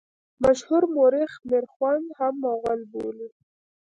[0.43, 3.27] مشهور مورخ میرخوند هم مغول بولي.